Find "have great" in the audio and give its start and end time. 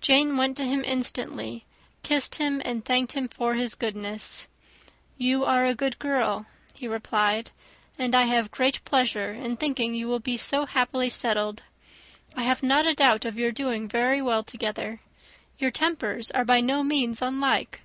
8.24-8.84